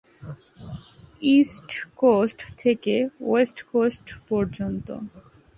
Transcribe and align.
East 1.35 1.69
coast 2.01 2.39
থেকে 2.61 2.95
west 3.29 3.57
coast 3.71 4.05
পর্যন্ত। 4.29 4.87